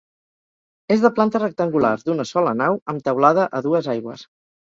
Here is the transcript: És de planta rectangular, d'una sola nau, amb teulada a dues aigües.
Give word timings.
És 0.95 1.01
de 1.03 1.11
planta 1.19 1.41
rectangular, 1.43 1.91
d'una 2.07 2.25
sola 2.29 2.53
nau, 2.63 2.79
amb 2.95 3.05
teulada 3.09 3.47
a 3.59 3.63
dues 3.67 3.91
aigües. 3.95 4.25